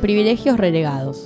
Privilegios 0.00 0.58
relegados. 0.58 1.24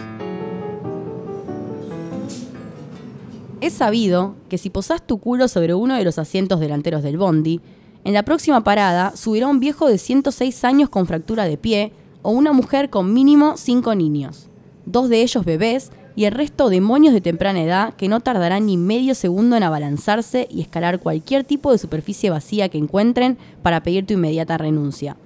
Es 3.60 3.75
sabido 3.75 4.34
que 4.49 4.56
si 4.56 4.70
posás 4.70 5.06
tu 5.06 5.18
culo 5.18 5.47
sobre 5.47 5.75
uno 5.75 5.95
de 5.95 6.04
los 6.04 6.18
asientos 6.18 6.58
delanteros 6.58 7.02
del 7.02 7.18
bondi, 7.18 7.61
en 8.04 8.14
la 8.14 8.22
próxima 8.22 8.64
parada 8.64 9.14
subirá 9.14 9.46
un 9.46 9.61
viejo 9.61 9.88
de 9.88 9.98
106 9.98 10.64
años 10.64 10.88
con 10.88 11.06
fractura 11.06 11.45
de 11.45 11.58
pie 11.58 11.93
o 12.22 12.30
una 12.30 12.54
mujer 12.54 12.88
con 12.88 13.12
mínimo 13.12 13.58
5 13.58 13.95
niños, 13.95 14.48
dos 14.86 15.11
de 15.11 15.20
ellos 15.20 15.45
bebés 15.45 15.93
y 16.16 16.25
el 16.25 16.32
resto 16.32 16.70
demonios 16.70 17.12
de 17.12 17.20
temprana 17.20 17.62
edad 17.62 17.95
que 17.95 18.09
no 18.09 18.20
tardarán 18.20 18.64
ni 18.64 18.79
medio 18.79 19.14
segundo 19.14 19.54
en 19.54 19.64
abalanzarse 19.64 20.48
y 20.50 20.62
escalar 20.62 20.98
cualquier 20.98 21.45
tipo 21.45 21.73
de 21.73 21.79
superficie 21.79 22.30
vacía 22.30 22.70
que 22.70 22.79
encuentren 22.79 23.36
para 23.62 23.82
pedir 23.82 24.07
tu 24.07 24.14
inmediata 24.14 24.57
renuncia. 24.57 25.18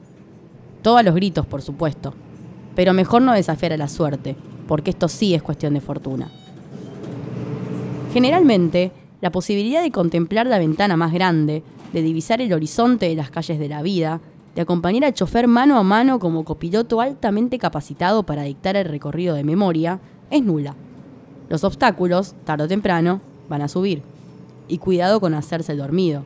Todo 0.83 0.97
a 0.97 1.05
los 1.05 1.15
gritos, 1.15 1.47
por 1.47 1.63
supuesto. 1.63 2.13
Pero 2.77 2.93
mejor 2.93 3.23
no 3.23 3.33
desafiar 3.33 3.73
a 3.73 3.77
la 3.77 3.89
suerte, 3.89 4.37
porque 4.69 4.91
esto 4.91 5.09
sí 5.09 5.35
es 5.35 5.43
cuestión 5.43 5.75
de 5.75 5.81
fortuna. 5.81 6.29
Generalmente, 8.13 8.93
la 9.21 9.33
posibilidad 9.33 9.83
de 9.83 9.91
contemplar 9.91 10.47
la 10.47 10.59
ventana 10.59 10.97
más 10.97 11.13
grande, 11.13 11.65
de 11.93 12.03
divisar 12.03 12.41
el 12.41 12.53
horizonte 12.53 13.09
de 13.09 13.17
las 13.17 13.31
calles 13.31 13.59
de 13.59 13.69
la 13.69 13.83
vida, 13.83 14.21
de 14.55 14.63
acompañar 14.63 15.05
al 15.05 15.15
chofer 15.15 15.49
mano 15.49 15.79
a 15.79 15.83
mano 15.83 16.19
como 16.19 16.45
copiloto 16.45 17.01
altamente 17.01 17.59
capacitado 17.59 18.23
para 18.23 18.43
dictar 18.43 18.77
el 18.77 18.87
recorrido 18.87 19.35
de 19.35 19.45
memoria, 19.45 20.01
es 20.31 20.43
nula. 20.43 20.75
Los 21.49 21.65
obstáculos, 21.65 22.35
tarde 22.45 22.65
o 22.65 22.69
temprano, 22.69 23.21
van 23.49 23.63
a 23.63 23.69
subir. 23.69 24.03
Y 24.69 24.79
cuidado 24.79 25.21
con 25.21 25.35
hacerse 25.35 25.73
el 25.73 25.79
dormido. 25.79 26.25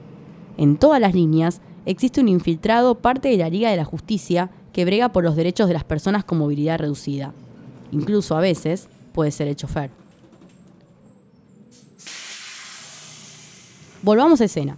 En 0.57 0.77
todas 0.77 1.01
las 1.01 1.15
líneas 1.15 1.61
existe 1.87 2.20
un 2.20 2.29
infiltrado 2.29 2.97
parte 2.97 3.29
de 3.29 3.37
la 3.37 3.51
Liga 3.51 3.70
de 3.70 3.77
la 3.77 3.84
Justicia 3.84 4.51
que 4.73 4.84
brega 4.84 5.11
por 5.11 5.25
los 5.25 5.37
derechos 5.37 5.69
de 5.69 5.75
las 5.75 5.84
personas 5.84 6.24
con 6.24 6.38
movilidad 6.38 6.79
reducida. 6.79 7.32
Incluso 7.93 8.37
a 8.37 8.41
veces 8.41 8.88
puede 9.13 9.30
ser 9.30 9.49
el 9.49 9.57
chofer. 9.57 9.90
Volvamos 14.02 14.40
a 14.40 14.45
escena. 14.45 14.77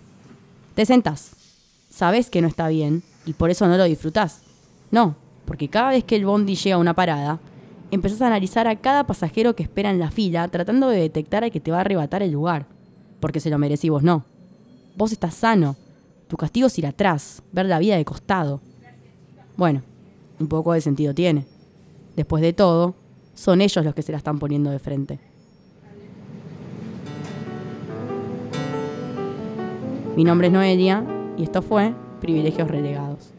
Te 0.74 0.86
sentás. 0.86 1.32
Sabes 1.90 2.30
que 2.30 2.40
no 2.40 2.48
está 2.48 2.68
bien 2.68 3.02
y 3.26 3.34
por 3.34 3.50
eso 3.50 3.68
no 3.68 3.76
lo 3.76 3.84
disfrutás. 3.84 4.42
No, 4.90 5.14
porque 5.44 5.68
cada 5.68 5.90
vez 5.90 6.04
que 6.04 6.16
el 6.16 6.24
bondi 6.24 6.56
llega 6.56 6.76
a 6.76 6.78
una 6.78 6.94
parada, 6.94 7.38
empezás 7.90 8.22
a 8.22 8.26
analizar 8.26 8.66
a 8.66 8.76
cada 8.76 9.06
pasajero 9.06 9.54
que 9.54 9.62
espera 9.62 9.90
en 9.90 9.98
la 9.98 10.10
fila 10.10 10.48
tratando 10.48 10.88
de 10.88 11.00
detectar 11.00 11.44
al 11.44 11.52
que 11.52 11.60
te 11.60 11.70
va 11.70 11.78
a 11.78 11.80
arrebatar 11.82 12.22
el 12.22 12.32
lugar. 12.32 12.66
Porque 13.20 13.38
se 13.38 13.50
lo 13.50 13.58
merecí 13.58 13.90
vos 13.90 14.02
no. 14.02 14.24
Vos 14.96 15.12
estás 15.12 15.34
sano. 15.34 15.76
Tu 16.32 16.38
castigo 16.38 16.68
es 16.68 16.78
ir 16.78 16.86
atrás, 16.86 17.42
ver 17.52 17.66
la 17.66 17.78
vida 17.78 17.94
de 17.94 18.06
costado. 18.06 18.62
Bueno, 19.54 19.82
un 20.40 20.48
poco 20.48 20.72
de 20.72 20.80
sentido 20.80 21.12
tiene. 21.12 21.44
Después 22.16 22.40
de 22.40 22.54
todo, 22.54 22.94
son 23.34 23.60
ellos 23.60 23.84
los 23.84 23.94
que 23.94 24.00
se 24.00 24.12
la 24.12 24.16
están 24.16 24.38
poniendo 24.38 24.70
de 24.70 24.78
frente. 24.78 25.18
Mi 30.16 30.24
nombre 30.24 30.46
es 30.46 30.54
Noelia 30.54 31.04
y 31.36 31.42
esto 31.42 31.60
fue 31.60 31.92
Privilegios 32.22 32.66
Relegados. 32.66 33.34